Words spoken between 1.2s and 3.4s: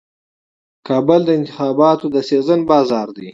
د انتخاباتو د سیزن بازار دی.